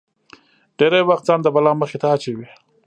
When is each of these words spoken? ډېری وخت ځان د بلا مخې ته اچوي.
ډېری 0.77 1.01
وخت 1.09 1.23
ځان 1.27 1.39
د 1.43 1.47
بلا 1.55 1.71
مخې 1.81 1.97
ته 2.01 2.07
اچوي. 2.15 2.47